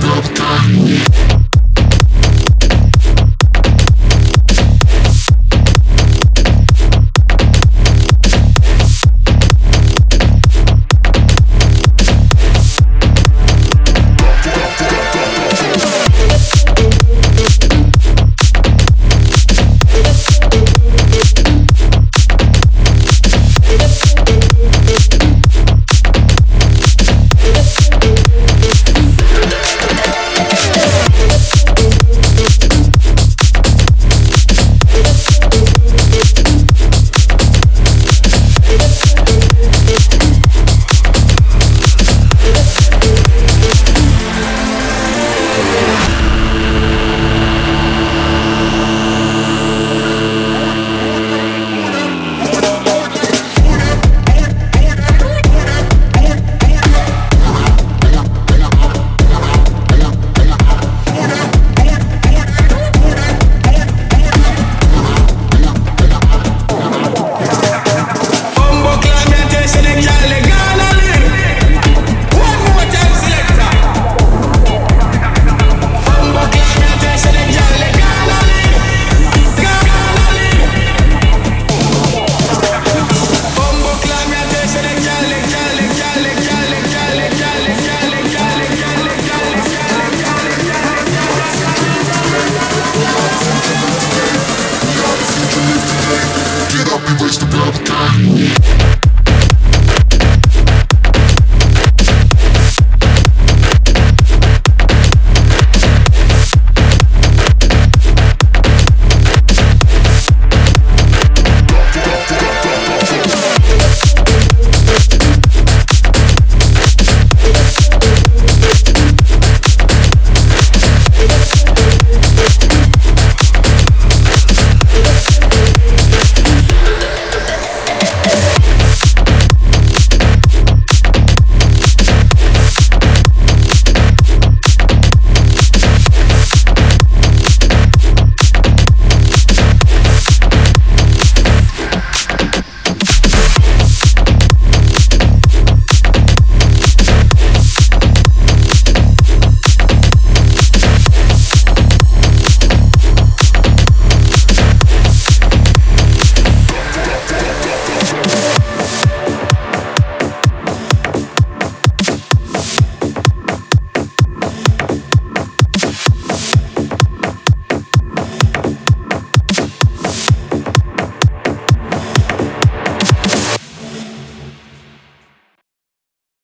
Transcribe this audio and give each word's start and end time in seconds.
Podcast. 0.00 1.43